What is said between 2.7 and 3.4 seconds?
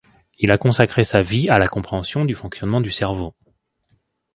du cerveau.